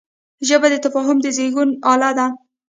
ژبه 0.47 0.67
د 0.71 0.75
تفاهم 0.85 1.17
د 1.21 1.27
زېږون 1.37 1.69
اله 1.91 2.11
ده 2.17 2.27